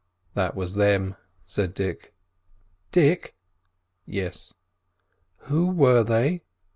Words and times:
"That 0.33 0.55
was 0.55 0.73
them," 0.73 1.15
said 1.45 1.75
Dick. 1.75 2.15
"Dick!" 2.91 3.35
"Yes?" 4.07 4.55
"Who 5.41 5.67
were 5.67 6.03
they?" 6.03 6.41